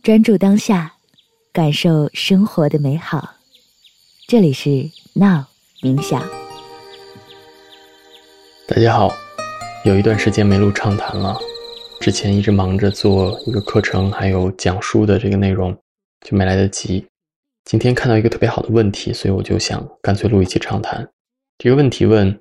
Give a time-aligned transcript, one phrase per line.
[0.00, 0.94] 专注当下，
[1.52, 3.34] 感受生活的美好。
[4.28, 4.70] 这里是
[5.12, 5.44] Now
[5.82, 6.22] 冥想。
[8.66, 9.12] 大家好，
[9.84, 11.36] 有一段时间没录畅谈了，
[12.00, 15.76] 之前一直忙着做一个课程，还有讲书的这个内容，
[16.24, 17.04] 就没来得及。
[17.64, 21.06] 今天看到一个特别好的问题，所以我就想干脆录一期畅谈。
[21.58, 22.38] 这个问题问：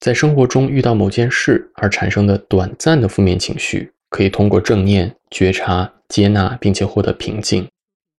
[0.00, 3.92] 在生活中遇到某件事而产生的短暂的负面情绪。
[4.08, 7.68] 可以通过正念觉察、接纳，并且获得平静，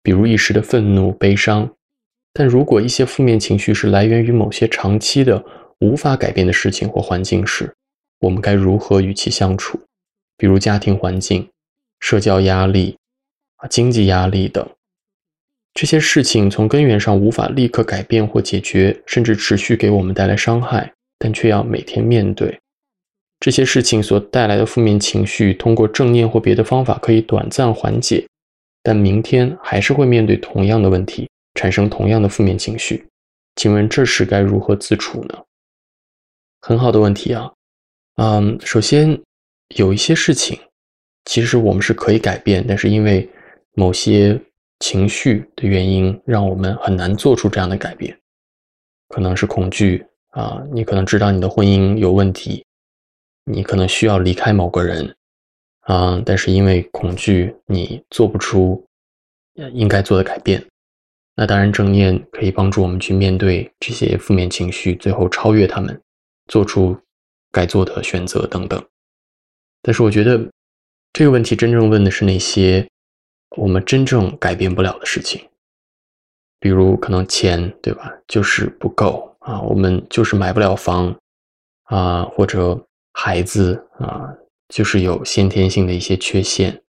[0.03, 1.69] 比如一时的愤怒、悲伤。
[2.33, 5.43] 但如果一些负面情绪是来源于某些长期的
[5.79, 7.73] 无法改变的事情或环境时，
[8.19, 9.79] 我们该如何与其相处？
[10.37, 11.49] 比如家庭环境、
[11.99, 12.95] 社交压力、
[13.55, 14.67] 啊经济压力等。
[15.73, 22.59] 这些事情从根源上无法立刻改变或解决，甚至持续给我们带来伤害，但却要每天面对。
[23.39, 28.27] 这些事情所带来的负面情绪，通过正念或别的方法可以短暂缓解，
[28.81, 33.05] 但明天还是会面对同样的问题，产生同样的负面情绪。
[33.55, 35.43] 请问这时该如何自处呢？
[36.61, 37.51] 很好的问题啊，
[38.15, 39.19] 嗯，首先
[39.75, 40.59] 有一些事情，
[41.25, 43.29] 其实我们是可以改变，但是因为
[43.73, 44.39] 某些
[44.79, 48.17] 情绪的原因，让我们很难做出这样的改变。
[49.09, 52.63] 可能是恐惧啊，你可能知道你的婚姻有问题。
[53.49, 55.15] 你可能需要离开某个人，
[55.79, 58.85] 啊，但是因为恐惧，你做不出
[59.71, 60.61] 应该做的改变。
[61.33, 65.97] 那当然，正念可以帮助我们去面对这些负面情绪，最后超越他们，
[66.47, 66.97] 做出
[67.49, 68.85] 该做的选择等等。
[69.81, 70.51] 但是，我觉得
[71.13, 72.85] 这个问题真正问的是那些
[73.55, 75.47] 我们真正改变不了的事情，
[76.59, 78.11] 比如可能钱，对吧？
[78.27, 81.15] 就是不够啊，我们就是买不了房
[81.83, 82.83] 啊，或者。
[83.19, 84.31] 孩子啊，
[84.69, 86.83] 就是有先天性的一些缺陷，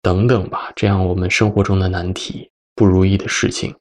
[0.00, 0.72] 等等吧。
[0.76, 3.74] 这样，我们生活中的难题、不如意的事情，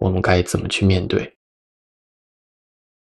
[0.00, 1.36] 我们该怎么去面对？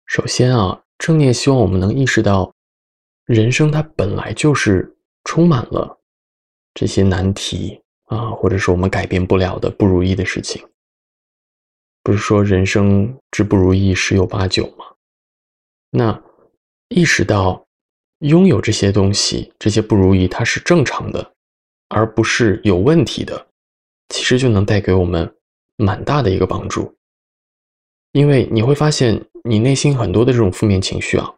[0.08, 2.52] 首先啊，正念希望我们能意识到，
[3.25, 6.02] 人生它本来就是充满了
[6.74, 10.68] 这些难题啊，或者是我们改变不了的不如意的事情。
[12.02, 14.86] 不是说人生之不如意十有八九吗？
[15.92, 16.24] 那。
[16.94, 17.66] 意识到
[18.20, 21.34] 拥有这些东西、这些不如意，它是正常的，
[21.90, 23.48] 而不是有问题的，
[24.09, 25.36] 其实就能带给我们
[25.76, 26.96] 蛮大的一个帮助。
[28.12, 31.34] 因为你会发现，你内心很多的这种负面情绪啊，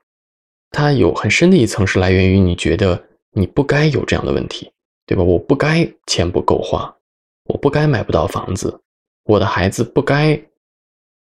[0.72, 4.74] 它有很深的一层是来源于你觉得你不该有这样的问题，
[5.06, 5.24] 对吧？
[5.24, 6.94] 我不该钱不够花，
[7.46, 8.82] 我不该买不到房子，
[9.24, 10.40] 我的孩子不该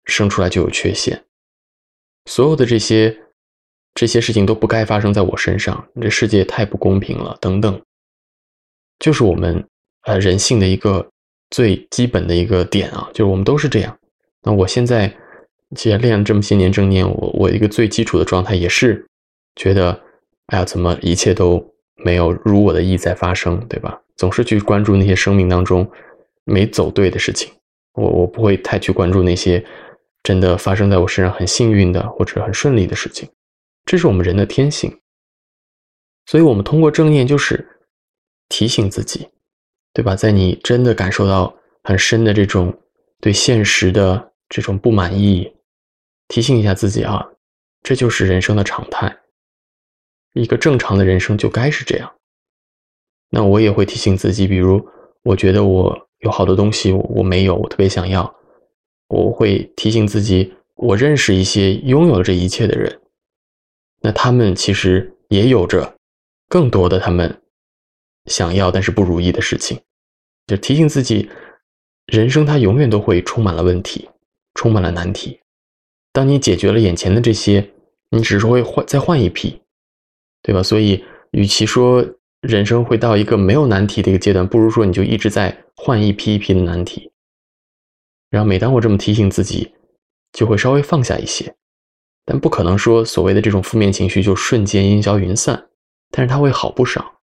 [0.06, 1.26] 生出来就有缺陷，
[2.26, 3.26] 所有的这些。
[3.94, 7.82] 这些事情都不该发生在我身上，这世界太不公平了，等等，
[9.00, 9.68] 就是我们
[10.04, 11.10] 呃人性的一个
[11.50, 13.98] 最基本的一个点啊，就是我们都是这样。
[14.44, 15.14] 那我现在
[15.76, 19.06] 既然练了这么些年正念，我我一个最基础的状态也是
[19.56, 20.02] 觉得，
[20.48, 24.02] 哎呀，怎么一切都没有如我的意在发生，对吧？
[24.16, 25.90] 总是去关注那些生命当中
[26.46, 27.52] 没走对的事情，
[27.94, 29.64] 我我不会太去关注那些
[30.24, 33.28] 真的发生在我身上很幸运的或者很顺利的事情。
[33.86, 35.00] 这是我们人的天性，
[36.26, 37.82] 所以，我们通过正念就是
[38.48, 39.28] 提醒自己，
[39.94, 40.16] 对吧？
[40.16, 41.54] 在你真的感受到
[41.84, 42.80] 很深的这种
[43.20, 45.52] 对现实的这种不满意，
[46.28, 47.28] 提醒一下自己啊，
[47.82, 49.18] 这就是人生的常态，
[50.34, 52.14] 一个正常的人生就该是这样。
[53.32, 54.88] 那我也会提醒自己，比如
[55.24, 58.34] 我觉得我有好多东西我没有，我特别想要，
[59.08, 63.01] 我会提醒自己，我认识一些拥有这一切的人。
[64.02, 65.96] 那他们其实也有着
[66.50, 67.42] 更多的他们
[68.26, 69.80] 想要但是不如意的事情，
[70.48, 71.30] 就提醒自己，
[72.08, 74.10] 人生它永远都会充满了问题，
[74.56, 75.40] 充满了难题。
[76.12, 77.72] 当你解决了眼前的这些，
[78.10, 79.62] 你只是会换再换一批，
[80.42, 80.62] 对吧？
[80.62, 82.06] 所以，与其说
[82.42, 87.12] 人生会到一个没有难题的一个阶段，不如说你就一直在换一批一批的难题。
[88.30, 89.74] 然后，每当我这么提醒自己，
[90.34, 91.56] 就会稍微放下一些。
[92.26, 95.70] 但不可能说所谓的这种负面情绪就瞬间烟消云散，
[96.12, 97.20] 但是它会好不少。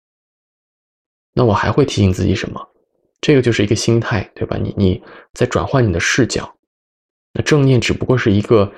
[1.35, 2.69] 那我还会提醒自己什么？
[3.21, 4.59] 这个就是一个心态，对吧？
[4.61, 5.03] 你你
[5.33, 6.57] 在转换你的视角。
[7.33, 8.71] 那正念只不过是一个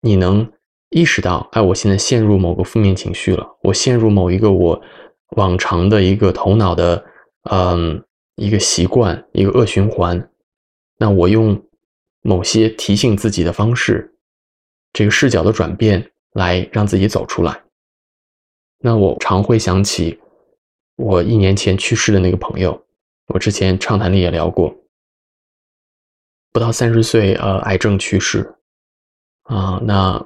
[0.00, 0.52] 你能
[0.90, 4.82] 意识到，哎，我现在陷入某个负面情绪了，我陷入某一个我
[5.36, 7.04] 往常的一个头脑的，
[7.50, 8.04] 嗯，
[8.36, 10.30] 一个习惯，一个恶循环。
[10.98, 11.64] 那我用
[12.22, 14.13] 某些提醒自己的方式。
[14.94, 17.62] 这个视角的转变，来让自己走出来。
[18.78, 20.20] 那我常会想起
[20.96, 22.86] 我一年前去世的那个朋友，
[23.26, 24.74] 我之前畅谈里也聊过，
[26.52, 28.54] 不到三十岁，呃，癌症去世，
[29.42, 30.24] 啊，那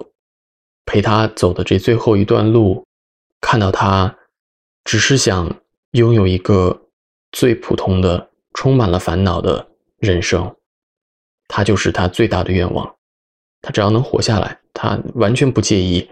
[0.85, 2.87] 陪他走的这最后一段路，
[3.41, 4.19] 看到他
[4.85, 5.61] 只是想
[5.93, 6.89] 拥有一个
[7.33, 10.55] 最普通的、充满了烦恼的人生，
[11.47, 12.98] 他就是他最大的愿望。
[13.63, 16.09] 他只要能活下来，他完全不介意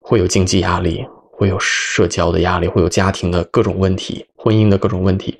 [0.00, 1.06] 会有经济压力。
[1.36, 5.36] 会有社交的压力，会有家庭的各种问题，婚姻的各种问题，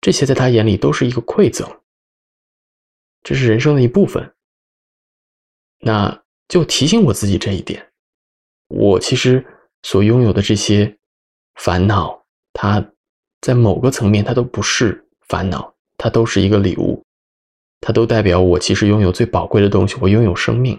[0.00, 1.64] 这些在他眼里都是一个馈赠，
[3.22, 4.34] 这是人生的一部分。
[5.78, 7.92] 那就提醒我自己这一点，
[8.66, 9.46] 我其实
[9.84, 10.98] 所拥有的这些
[11.54, 12.84] 烦恼，它
[13.40, 17.05] 在某个层面它都不是烦恼，它都是一个礼物，
[17.86, 20.76] 它都代表我其实拥有最宝贵的东西，我拥有生命，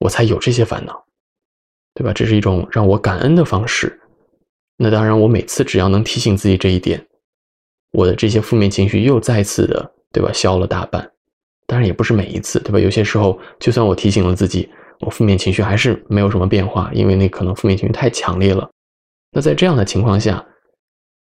[0.00, 1.04] 我才有这些烦恼。
[1.94, 2.12] 对吧？
[2.12, 4.00] 这是一种让我感恩的方式。
[4.76, 7.06] 那当然，我每次只要能提醒自己这一点，
[7.92, 10.32] 我的这些负面情绪又再次的，对吧？
[10.32, 11.08] 消了大半。
[11.68, 12.80] 当然也不是每一次，对吧？
[12.80, 14.68] 有些时候，就算我提醒了自己，
[14.98, 18.68] 我负面情绪还是没有什么变化，因为那可能负面情绪太强烈了。
[19.30, 20.44] 那在这样的情况下，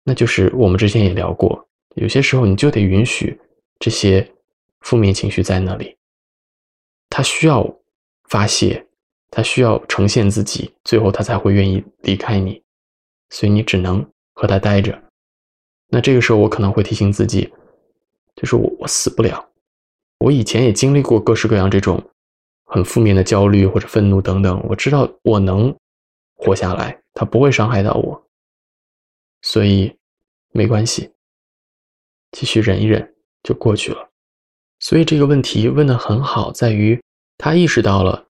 [0.04, 3.36] 那就是我们之前也聊过，有些时候你就得允许
[3.80, 4.28] 这些
[4.81, 5.96] 负面情绪在那里，
[7.08, 7.78] 他需要
[8.28, 8.84] 发泄。
[9.28, 12.62] 他需要呈现自己，最后他才会愿意离开你，
[13.28, 15.02] 所以你只能和他待着。
[15.88, 17.52] 那这个时候，我可能会提醒自己，
[18.37, 19.50] 就是我我死不了。
[20.19, 22.02] 我以前也经历过各式各样这种
[22.64, 25.76] 很负面的焦虑或者愤怒等等，我知道我能
[26.37, 28.28] 活下来，他不会伤害到我，
[29.43, 29.99] 所以
[30.52, 31.12] 没关系，
[32.31, 34.08] 继续忍一忍就过去了。
[34.86, 37.02] 所以这个问题问的很好，在于
[37.38, 38.24] 他意识到了。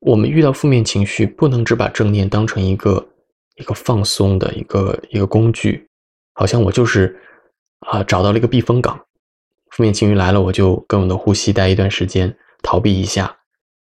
[0.00, 3.08] 我们遇到负面情绪，不能只把正念当成一个
[3.54, 5.86] 一个放松的一个一个工具，
[6.32, 7.16] 好像我就是
[7.86, 9.00] 啊找到了一个避风港，
[9.70, 13.38] 负面情绪来了，我就跟我的呼吸待一段时间，逃避一下，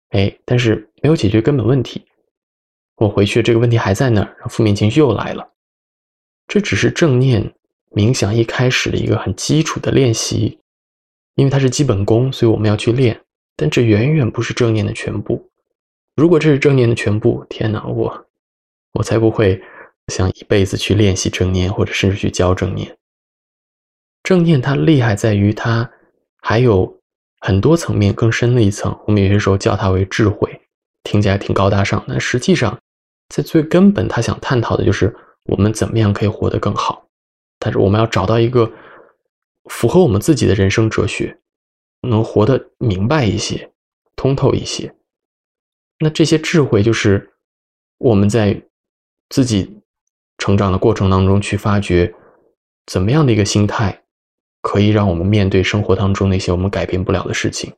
[0.09, 2.05] 哎，但是没有解决根本问题，
[2.97, 5.49] 我回去这个问题还在那儿，负面情绪又来了，
[6.49, 7.55] 这只是正念
[7.93, 10.59] 冥想一开始的一个很基础的练习，
[11.35, 13.21] 因为它是基本功，所以我们要去练，
[13.57, 15.51] 但这远远不是正念的全部。
[16.17, 18.27] 如果这是正念的全部，天哪，我
[18.95, 19.63] 我才不会
[20.09, 22.97] 想一辈子去练习正念，或者甚至去教正念。
[24.23, 25.91] 正念它厉害在于它
[26.43, 27.01] 还有
[27.41, 30.61] 很多层面更深的一层，我们有些时候叫它为智慧，
[31.05, 32.05] 听起来挺高大上。
[32.07, 32.79] 但实际上，
[33.35, 35.17] 在最根本，他想探讨的就是
[35.47, 37.07] 我们怎么样可以活得更好。
[37.59, 38.71] 但是我们要找到一个
[39.71, 41.39] 符合我们自己的人生哲学，
[42.03, 43.71] 能活得明白一些，
[44.17, 44.93] 通透一些。
[46.01, 47.31] 那这些智慧就是
[47.99, 48.61] 我们在
[49.29, 49.81] 自己
[50.39, 52.13] 成长的过程当中去发掘，
[52.85, 54.03] 怎么样的一个心态
[54.61, 57.73] 可以让我们面对生活当中那些我们改变不了的事情，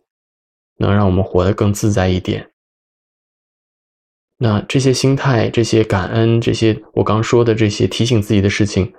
[0.78, 2.50] 能让我们活得更自在一点。
[4.38, 8.94] 那这些心态、这些感恩、这些我刚说的这些提醒自己的事情，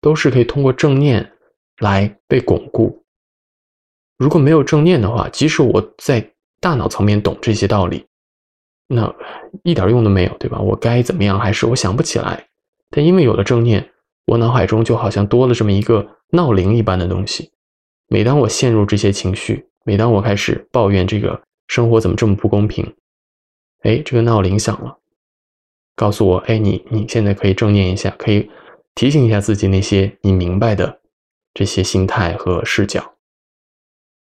[0.00, 1.32] 都是可以通过正念
[1.78, 3.04] 来被巩固。
[4.18, 8.06] 如果没有正念的话，即使我在大脑层面懂这些道理。
[8.88, 9.12] 那
[9.64, 10.60] 一点用都没有，对吧？
[10.60, 11.38] 我该怎么样？
[11.38, 12.46] 还是我想不起来。
[12.88, 13.90] 但因为有了正念，
[14.26, 17.50] 我脑海中就好像多了这么一个闹铃一般的东西。
[18.08, 22.94] 每当我陷入这些情绪，每当我开始抱怨这个生活怎么这么不公平，
[23.82, 24.96] 哎，这个闹铃响了，
[25.96, 28.48] 告诉我：哎，你你现在可以正念一下，可以
[28.94, 31.00] 提醒一下自己那些你明白的
[31.56, 33.14] 这些心态和视角。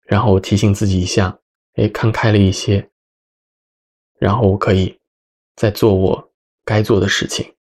[0.03, 1.39] 然后提醒自己一下，
[1.75, 2.91] 哎，看开了一些。
[4.19, 4.99] 然后我可以
[5.55, 6.33] 再做我
[6.65, 7.55] 该做的事情，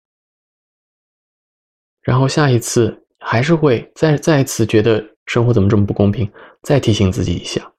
[2.00, 7.74] 然后下一次还是会再再一次觉得生活怎么这么不公平，再提醒自己一下。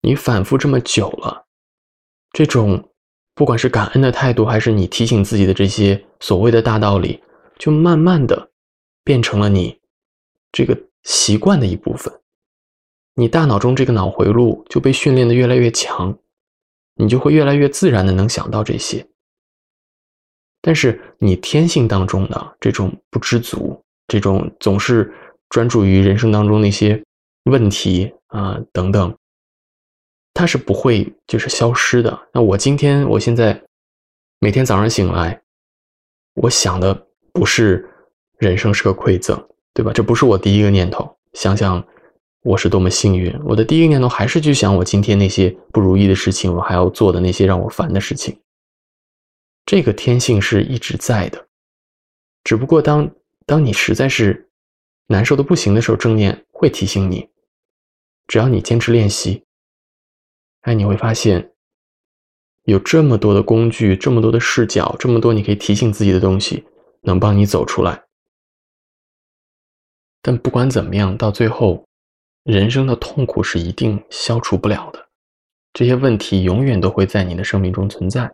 [0.00, 1.46] 你反复这么久了，
[2.32, 2.90] 这种
[3.34, 7.22] 不管是感恩的态度，还是你提醒自己的这些所谓的大道理，
[7.58, 8.50] 就慢慢的
[9.04, 9.78] 变成了你
[10.50, 12.12] 这个习惯的一部分。
[13.14, 16.16] 你大脑中这个脑回路就被训练的越来越强。
[17.00, 19.06] 你就会越来越自然的能想到这些，
[20.60, 25.14] 但是你天性当中的这种不知足，这种总是
[25.48, 27.00] 专注于人生当中那些
[27.44, 29.16] 问题啊等等，
[30.34, 32.20] 它是不会就是消失的。
[32.32, 33.62] 那我今天我现在
[34.40, 35.40] 每天早上醒来，
[36.34, 37.88] 我想的不是
[38.38, 39.92] 人生是个馈赠，对吧？
[39.92, 41.86] 这不是我第一个念头，想想。
[42.42, 43.36] 我是多么幸运！
[43.44, 48.40] 我的第一个念头还是去想我今天那些不如意的事情，我还要做的那些让我烦的事情。
[49.66, 51.46] 这个天性是一直在的，
[52.44, 53.10] 只不过当
[53.44, 54.48] 当你实在是
[55.08, 57.28] 难受的不行的时候，正念会提醒你。
[58.28, 59.44] 只要你坚持练习，
[60.62, 61.52] 哎，你会发现
[62.62, 66.64] 有这么多的工具，这么多的视角，这么多你可以提醒自己的东西，
[67.02, 68.04] 能帮你走出来。
[70.28, 71.82] 但不管怎么样，到最后，
[72.42, 75.08] 人生的痛苦是一定消除不了的。
[75.72, 78.30] 这些问题永远都会在你的生命中存在。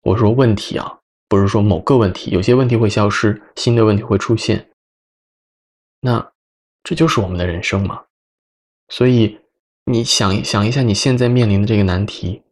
[0.00, 4.70] 我说问题啊，不是说某个问题，有些问题会消失，新的问题会出现。
[6.00, 6.32] 那
[6.82, 8.02] 这就是我们的人生嘛。
[8.88, 9.38] 所以
[9.84, 12.42] 你想想一下，你现在面临的这个难题，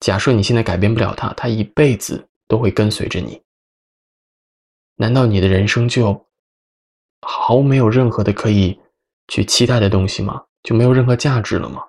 [0.00, 3.40] 假设你现在改变不了它，它一辈子都会跟随着你。
[4.96, 6.23] 难道你的人生就
[7.26, 8.78] 毫没有任何的可以
[9.28, 10.44] 去期待的东西吗？
[10.62, 11.82] 就没有任何价值了吗？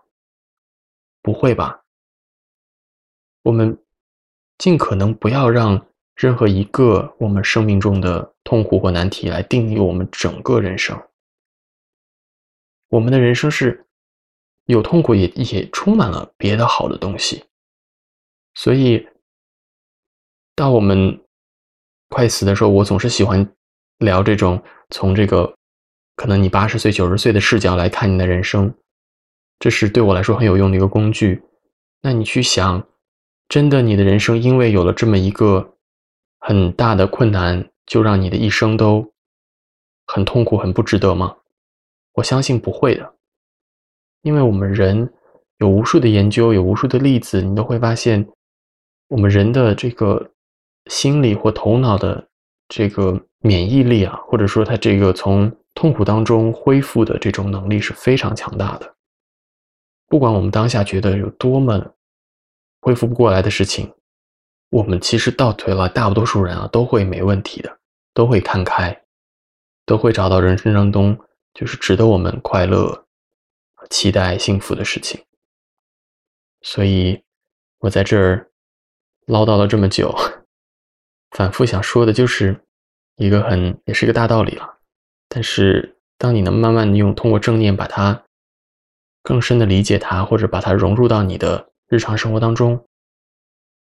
[1.21, 1.83] 不会吧。
[3.43, 3.77] 我们
[4.57, 10.99] 尽可能不要让任何一个我们生命中的痛苦或难题来定义我们整个人生。
[12.89, 13.85] 我们的人生是
[14.65, 17.43] 有痛苦，也也充满了别的好的东西。
[18.53, 19.07] 所以，
[20.55, 21.21] 当我们
[22.09, 23.53] 快死的时候，我总是喜欢
[23.97, 25.55] 聊这种从这个
[26.15, 28.73] 可能你八十岁、九十岁的视角来看你的人生，
[29.59, 31.41] 这是对我来说很有用的一个工具。
[32.01, 32.87] 那你去想，
[33.49, 35.75] 真的你的人生因为有了这么一个
[36.39, 39.11] 很大的困难，就让你的一生都
[40.05, 41.37] 很痛苦、很不值得吗？
[42.13, 43.13] 我相信不会的，
[44.21, 45.11] 因为我们人
[45.57, 48.25] 有无数的研究，有无数的例子，你都会发现，
[49.07, 50.31] 我们人的这个
[50.85, 52.29] 心理或头脑的
[52.77, 58.95] 这个免疫力啊，或者说他这个从痛苦当中恢复的这种能力是非常强大的。
[60.07, 61.93] 不管我们当下觉得有多么
[62.81, 63.93] 恢复不过来的事情，
[64.71, 67.79] 我们其实倒退了，大多数人啊都会没问题的，
[68.13, 69.03] 都会看开，
[69.85, 71.17] 都会找到人生当中。
[71.53, 73.05] 就是值得我们快乐、
[73.89, 75.23] 期待幸福的事情。
[76.61, 77.23] 所以，
[77.79, 78.51] 我在这儿
[79.27, 80.13] 唠叨了这么久，
[81.35, 82.61] 反复想说的就是
[83.17, 84.77] 一个很也是一个大道理了。
[85.27, 88.23] 但是，当你能慢慢的用通过正念把它
[89.21, 92.87] 更深的理解它，或者把它融入到你的日常生活当中，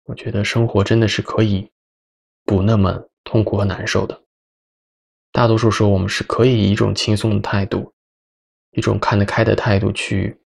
[0.05, 1.71] 我觉得生活真的是可以
[2.47, 4.23] 不那么痛苦和难受的。
[5.31, 7.93] 大多数时候，我们是可以以一种轻松的态度，
[8.71, 10.41] 一种看得开的态度去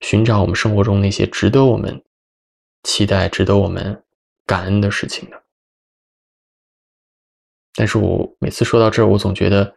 [0.00, 2.04] 寻找我们生活中那些值得我们
[2.82, 4.04] 期待、值得我们
[4.44, 5.45] 感恩的事情的。
[7.76, 9.72] 但是我每次说到这儿，我总觉得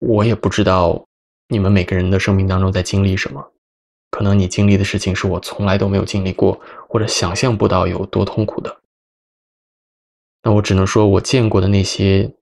[0.00, 1.06] 我也不知道
[1.48, 3.52] 你们每个人的生命当中在经历什么。
[4.10, 8.80] 可能你经历的事情是我从来都没有经历过，或者想象不到有多痛苦的。
[10.42, 12.34] 那我只能说，我见过的那些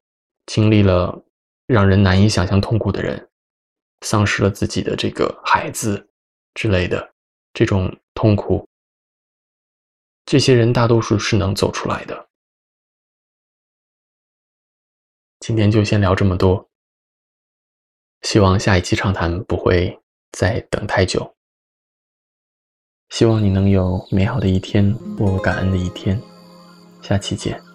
[0.46, 1.22] 经历了。
[1.68, 3.28] 让人难以想象痛苦的人，
[4.02, 6.08] 丧失了自己的这个孩子
[6.54, 7.12] 之类的
[7.52, 8.64] 这种痛苦，
[10.24, 12.25] 这些人大多数是能走出来的。
[15.46, 16.68] 今天就先聊这么多，
[18.22, 19.96] 希望下一期畅谈不会
[20.32, 21.36] 再等太久。
[23.10, 26.20] 希望你能有美好的一天，或感恩的一天。
[27.00, 27.65] 下期见。